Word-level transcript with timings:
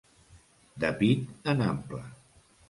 De 0.83 0.89
pit 1.01 1.45
en 1.53 1.63
ample. 1.67 2.01